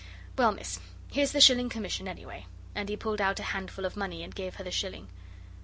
Well, 0.35 0.51
miss, 0.51 0.79
here's 1.11 1.31
the 1.31 1.39
shilling 1.39 1.69
commission, 1.69 2.07
anyway,' 2.07 2.47
and 2.73 2.89
he 2.89 2.97
pulled 2.97 3.21
out 3.21 3.39
a 3.39 3.43
handful 3.53 3.85
of 3.85 3.95
money 3.95 4.23
and 4.23 4.33
gave 4.33 4.55
her 4.55 4.63
the 4.63 4.71
shilling. 4.71 5.09